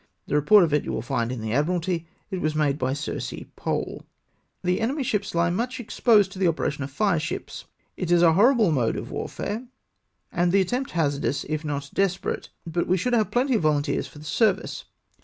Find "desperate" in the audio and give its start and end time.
11.93-12.49